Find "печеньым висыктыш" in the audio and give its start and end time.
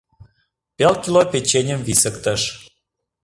1.31-2.41